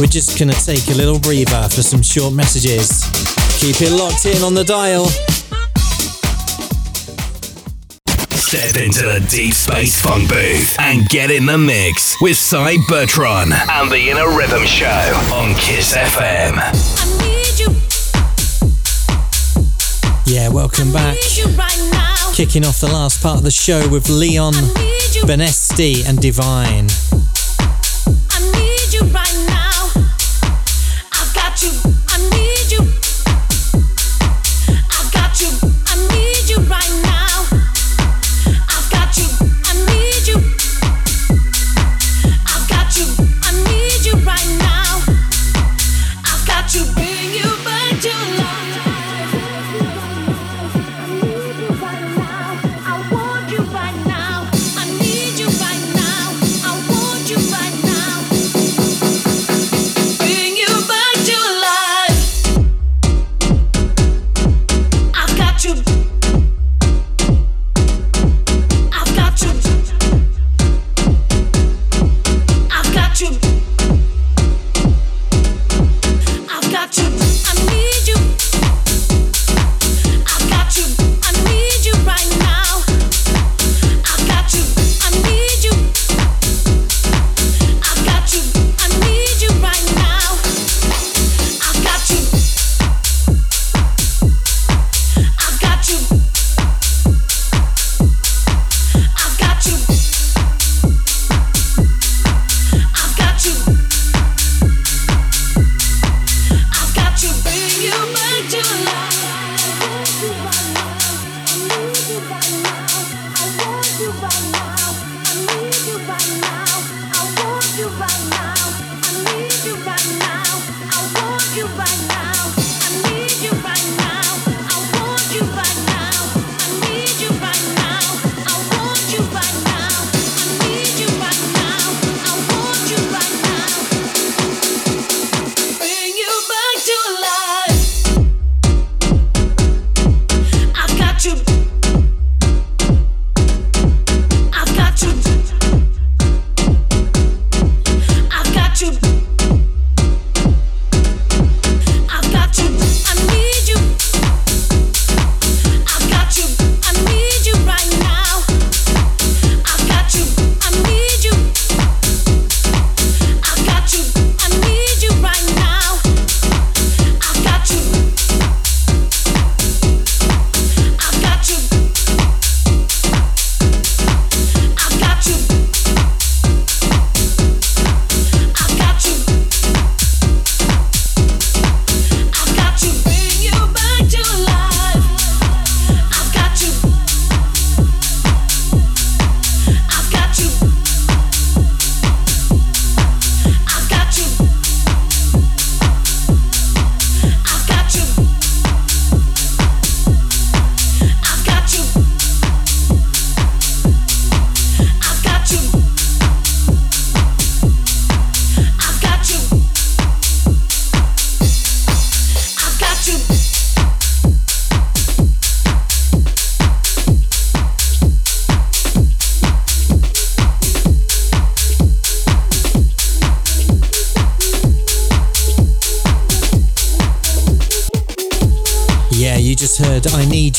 We're 0.00 0.06
just 0.06 0.38
gonna 0.38 0.54
take 0.54 0.88
a 0.88 0.94
little 0.94 1.18
breather 1.18 1.68
for 1.68 1.82
some 1.82 2.02
short 2.02 2.34
messages. 2.34 3.04
Keep 3.60 3.82
it 3.82 3.92
locked 3.92 4.26
in 4.26 4.42
on 4.42 4.54
the 4.54 4.64
dial. 4.64 5.06
Step 8.36 8.76
into 8.76 9.02
the 9.02 9.26
Deep 9.28 9.54
Space 9.54 10.00
Funk 10.00 10.28
booth 10.28 10.78
and 10.80 11.08
get 11.08 11.30
in 11.30 11.46
the 11.46 11.58
mix 11.58 12.16
with 12.20 12.36
Cy 12.36 12.76
Bertron 12.88 13.52
and 13.52 13.90
the 13.90 14.10
Inner 14.10 14.36
Rhythm 14.36 14.64
Show 14.66 14.86
on 15.32 15.54
Kiss 15.54 15.94
FM. 15.94 17.35
Yeah, 20.26 20.48
welcome 20.48 20.92
back. 20.92 21.16
Kicking 22.34 22.64
off 22.66 22.80
the 22.80 22.90
last 22.92 23.22
part 23.22 23.38
of 23.38 23.44
the 23.44 23.50
show 23.50 23.88
with 23.88 24.08
Leon, 24.08 24.54
Benesty, 25.24 26.02
and 26.04 26.18
Divine. 26.20 26.88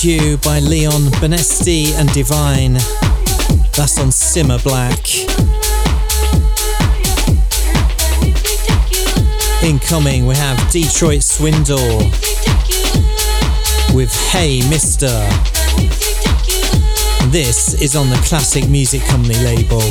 You 0.03 0.37
by 0.43 0.59
Leon 0.59 1.09
Benesty 1.21 1.93
and 1.93 2.11
Divine. 2.11 2.73
That's 3.73 3.97
on 3.99 4.09
Simma 4.09 4.61
Black. 4.61 4.99
Incoming, 9.63 10.27
we 10.27 10.35
have 10.35 10.57
Detroit 10.71 11.23
Swindle 11.23 11.99
with 13.95 14.13
Hey 14.29 14.59
Mister. 14.69 15.07
This 17.31 17.81
is 17.81 17.95
on 17.95 18.09
the 18.09 18.21
Classic 18.25 18.67
Music 18.67 19.01
Company 19.03 19.35
label. 19.35 19.81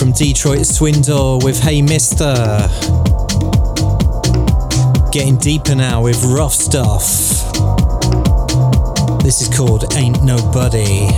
From 0.00 0.12
Detroit 0.12 0.64
Swindle 0.64 1.40
with 1.42 1.60
Hey 1.60 1.82
Mister. 1.82 2.32
Getting 5.12 5.36
deeper 5.36 5.74
now 5.74 6.00
with 6.00 6.24
rough 6.24 6.54
stuff. 6.54 7.04
This 9.22 9.42
is 9.42 9.54
called 9.54 9.94
Ain't 9.96 10.24
Nobody. 10.24 11.08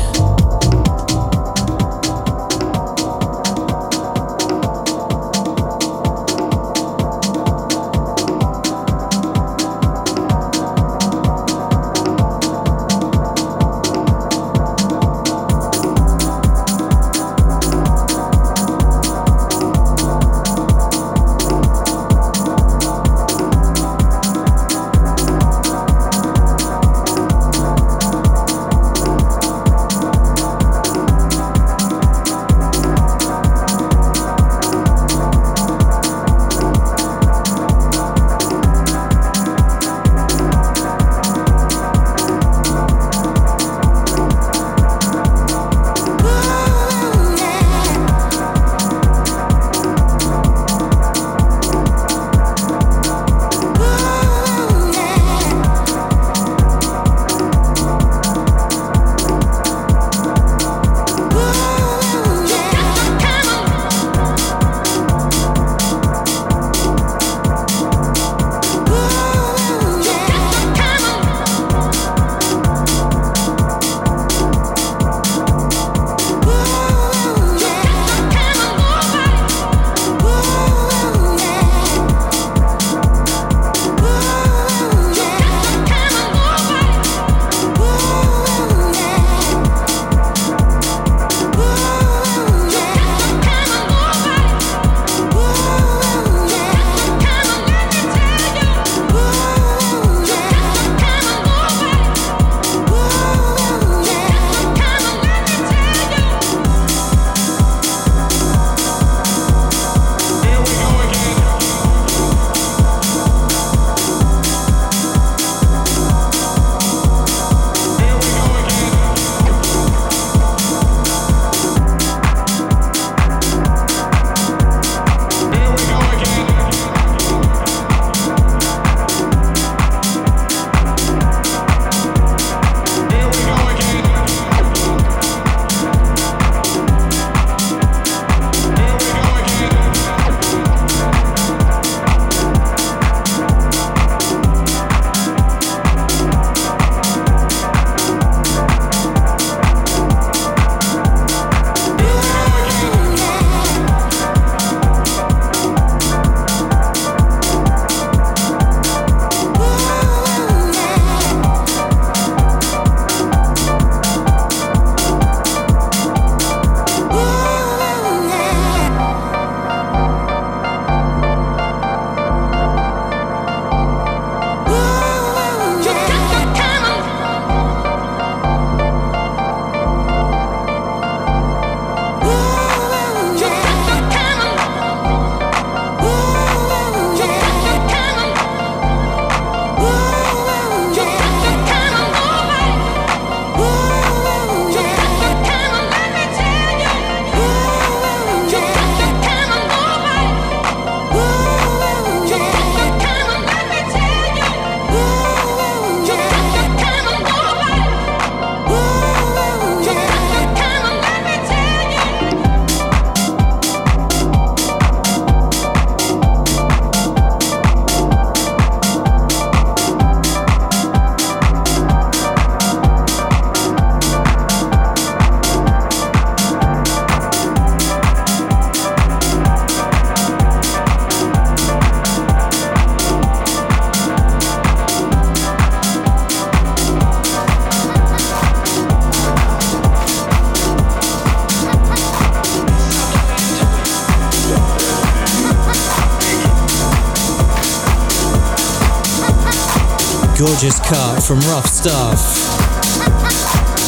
From 251.32 251.50
Rough 251.50 251.66
Stuff. 251.66 252.20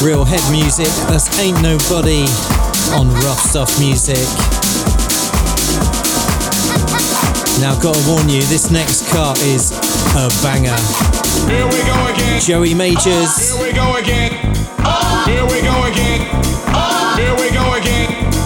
Real 0.03 0.25
head 0.25 0.41
music, 0.51 0.87
that's 1.05 1.37
Ain't 1.37 1.61
Nobody 1.61 2.25
on 2.97 3.07
Rough 3.21 3.37
Stuff 3.37 3.79
Music. 3.79 4.17
Now, 7.61 7.77
gotta 7.79 8.01
warn 8.09 8.29
you, 8.29 8.41
this 8.49 8.71
next 8.71 9.11
cut 9.11 9.39
is 9.43 9.69
a 10.17 10.25
banger. 10.41 10.73
Here 11.45 11.67
we 11.67 11.85
go 11.85 12.07
again. 12.11 12.41
Joey 12.41 12.73
Majors. 12.73 13.53
Here 13.53 13.61
we 13.61 13.73
go 13.73 13.95
again. 13.97 14.31
Here 15.29 15.45
we 15.45 15.61
go 15.61 15.83
again. 15.85 16.25
Here 17.15 17.35
we 17.37 17.51
go 17.51 17.75
again. 17.75 18.44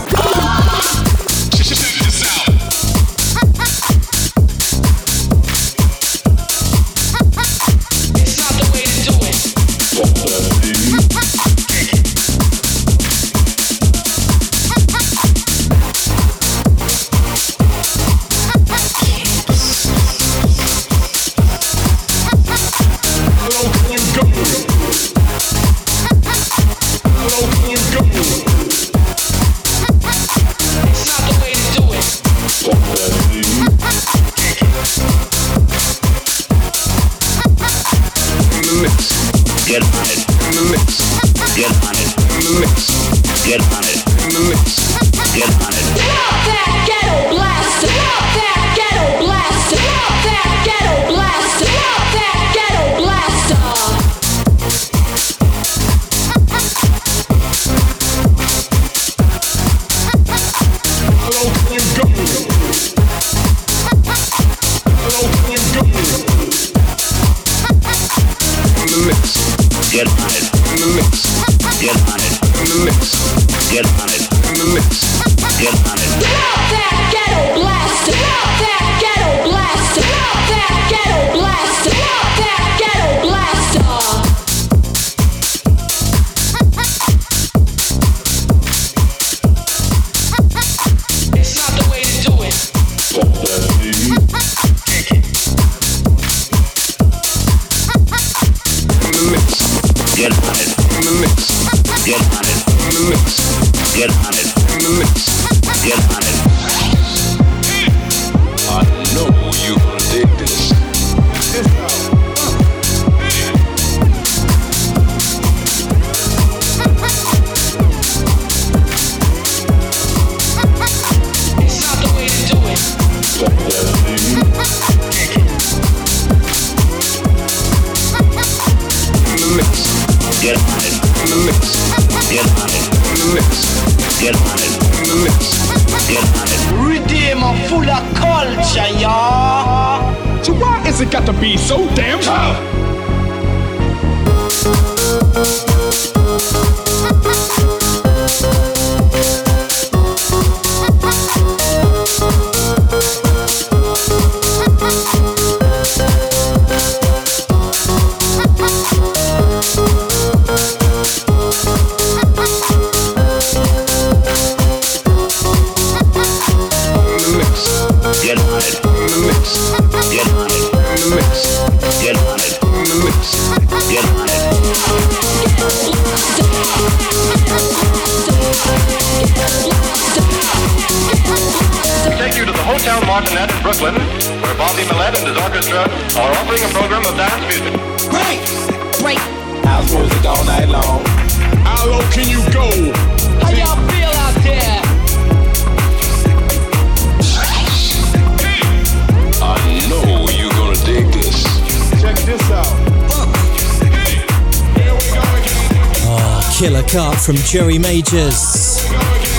From 207.30 207.38
Joey 207.46 207.78
Majors. 207.78 208.82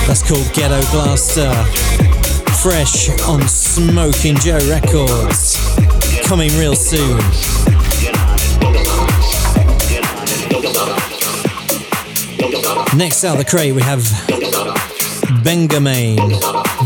That's 0.07 0.25
called 0.25 0.49
Ghetto 0.53 0.79
Blaster. 0.91 1.51
Fresh 2.61 3.09
on 3.27 3.45
Smoking 3.49 4.37
Joe 4.37 4.59
Records. 4.69 5.57
Coming 6.23 6.49
real 6.57 6.73
soon. 6.73 7.17
Next 12.97 13.25
out 13.25 13.37
of 13.37 13.43
the 13.43 13.47
crate, 13.49 13.75
we 13.75 13.81
have 13.81 14.03
Bengamain 15.43 16.15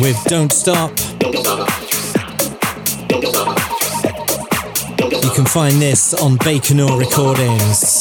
with 0.02 0.20
Don't 0.26 0.52
Stop. 0.52 0.90
You 5.22 5.30
can 5.36 5.46
find 5.46 5.80
this 5.80 6.16
on 6.16 6.40
Baconor 6.40 6.98
Recordings. 6.98 7.95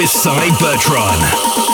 With 0.00 0.08
Cy 0.08 0.48
Bertrand. 0.58 1.69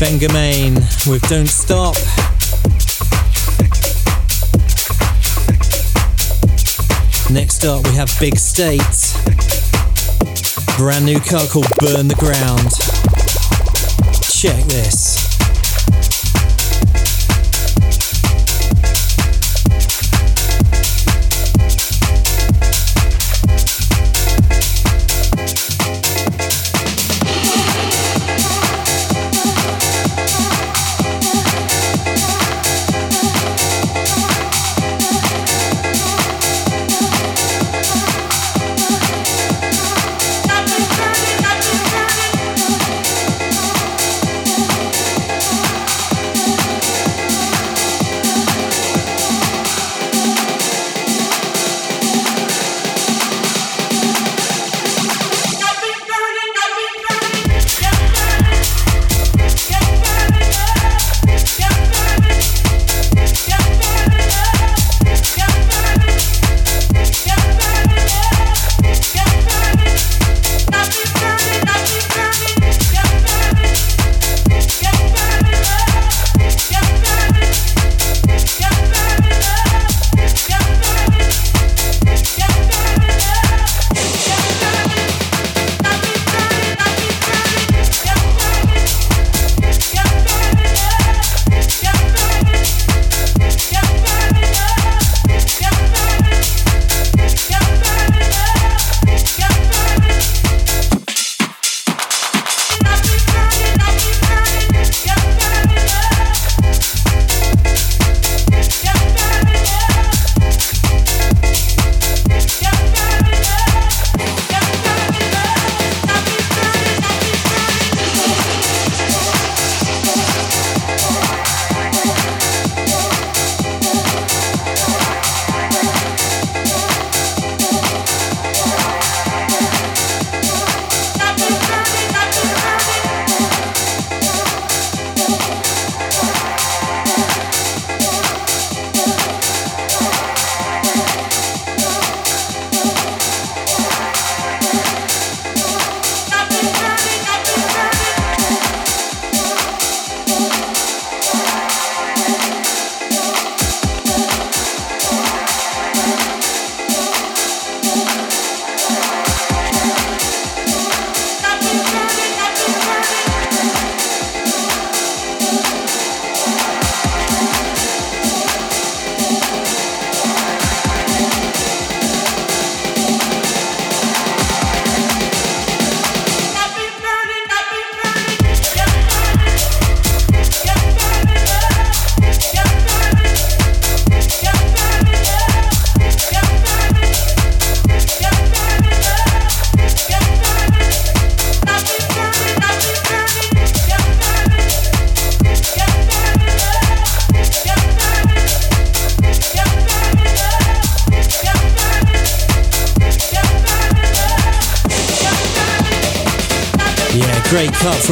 Benga 0.00 0.32
with 1.06 1.20
Don't 1.28 1.46
Stop. 1.46 1.94
Next 7.30 7.64
up, 7.64 7.84
we 7.84 7.94
have 7.96 8.08
Big 8.18 8.38
State. 8.38 8.80
Brand 10.78 11.04
new 11.04 11.20
cut 11.20 11.50
called 11.50 11.68
Burn 11.80 12.08
the 12.08 12.14
Ground. 12.18 12.70
Check 14.22 14.64
this. 14.70 15.09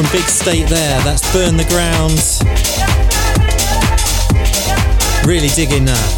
From 0.01 0.11
Big 0.13 0.29
State 0.29 0.69
there. 0.69 0.97
That's 1.01 1.21
Burn 1.33 1.57
the 1.57 1.65
Ground. 1.65 2.15
Really 5.27 5.49
digging 5.49 5.83
that. 5.83 6.15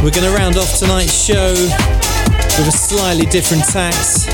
We're 0.00 0.12
going 0.12 0.30
to 0.30 0.36
round 0.36 0.56
off 0.56 0.78
tonight's 0.78 1.12
show 1.12 1.52
with 1.52 2.68
a 2.68 2.72
slightly 2.72 3.26
different 3.26 3.64
tax. 3.64 4.26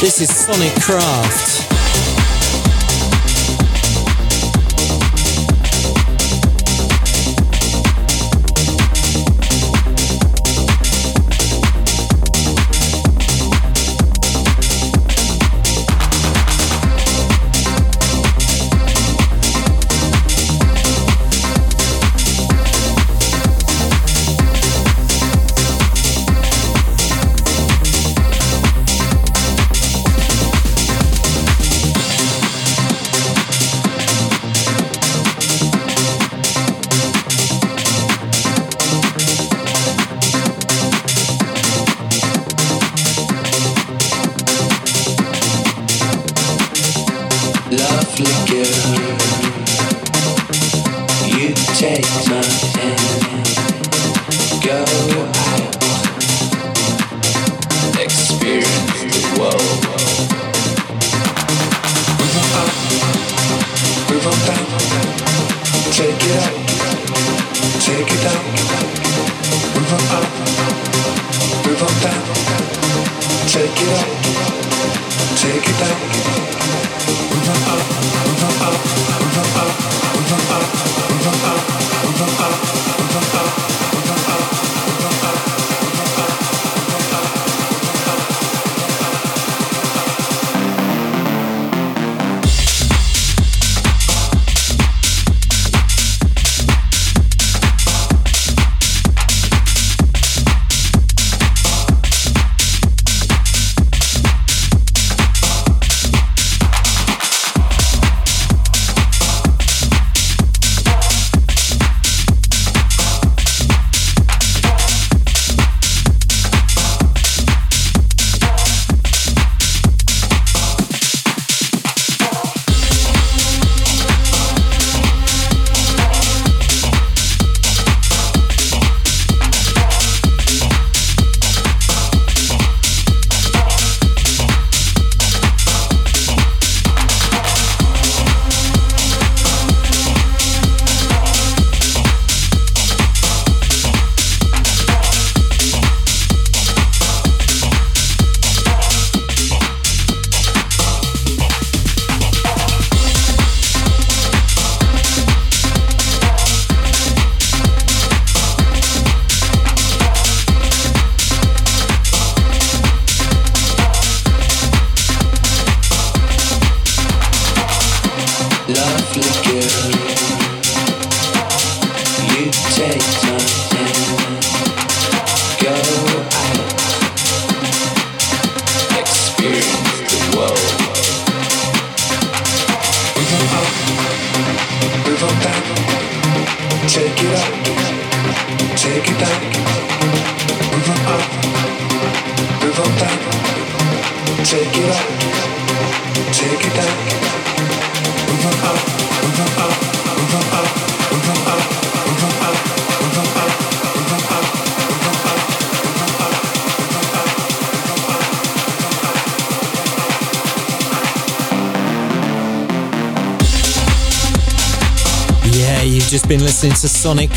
This 0.00 0.20
is 0.20 0.32
Sonic 0.32 0.80
Craft. 0.80 1.75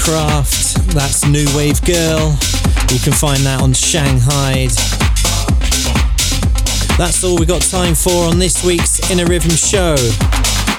That's 0.10 1.24
New 1.28 1.46
Wave 1.56 1.84
Girl. 1.86 2.36
You 2.90 3.00
can 3.00 3.14
find 3.14 3.46
that 3.46 3.60
on 3.62 3.74
Shanghai. 3.74 4.68
That's 6.98 7.24
all 7.24 7.38
we 7.38 7.46
got 7.46 7.62
time 7.62 7.94
for 7.94 8.26
on 8.26 8.40
this 8.40 8.66
week's 8.66 9.00
Inner 9.12 9.28
Rhythm 9.28 9.52
show. 9.52 9.96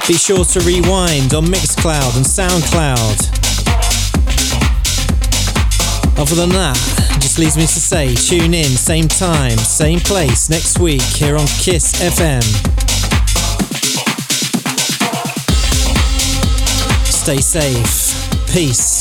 Be 0.08 0.14
sure 0.14 0.44
to 0.44 0.60
rewind 0.60 1.32
on 1.32 1.46
Mixcloud 1.46 2.16
and 2.16 2.26
Soundcloud. 2.26 3.30
Other 6.18 6.34
than 6.34 6.50
that, 6.50 6.76
just 7.20 7.38
leaves 7.38 7.56
me 7.56 7.62
to 7.62 7.80
say 7.80 8.14
tune 8.16 8.52
in, 8.52 8.64
same 8.64 9.06
time, 9.06 9.56
same 9.58 10.00
place 10.00 10.50
next 10.50 10.80
week 10.80 11.02
here 11.02 11.36
on 11.36 11.46
Kiss 11.46 11.94
FM. 12.02 12.42
Stay 17.06 17.38
safe. 17.38 18.10
Peace. 18.52 18.99